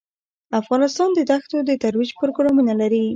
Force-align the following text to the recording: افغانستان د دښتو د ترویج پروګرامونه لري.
افغانستان 0.61 1.09
د 1.13 1.19
دښتو 1.31 1.57
د 1.65 1.71
ترویج 1.83 2.11
پروګرامونه 2.21 2.73
لري. 2.81 3.05